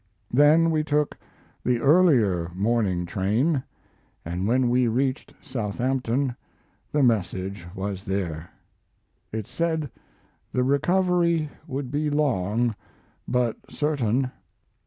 Then 0.31 0.71
we 0.71 0.83
took 0.83 1.15
the 1.63 1.79
earlier 1.79 2.49
morning 2.55 3.05
train, 3.05 3.61
and 4.25 4.47
when 4.47 4.67
we 4.67 4.87
reached 4.87 5.35
Southampton 5.43 6.35
the 6.91 7.03
message 7.03 7.67
was 7.75 8.03
there. 8.05 8.49
It 9.31 9.45
said 9.45 9.91
the 10.53 10.63
recovery 10.63 11.51
would 11.67 11.91
be 11.91 12.09
long 12.09 12.73
but 13.27 13.57
certain. 13.69 14.31